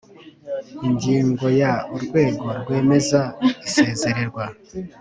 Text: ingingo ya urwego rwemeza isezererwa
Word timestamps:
ingingo 0.87 1.45
ya 1.61 1.73
urwego 1.95 2.45
rwemeza 2.61 3.21
isezererwa 3.67 4.45